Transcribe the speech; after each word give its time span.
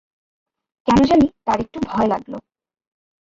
কেন 0.87 0.99
জানি 1.03 1.25
তাঁর 1.45 1.59
একটু 1.59 1.77
ভয় 1.87 2.07
লাগল। 2.07 2.33